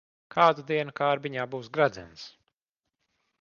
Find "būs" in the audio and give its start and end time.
1.53-1.69